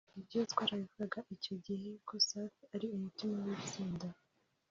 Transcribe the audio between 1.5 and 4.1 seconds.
gihe ko Safi ari umutima w’itsinda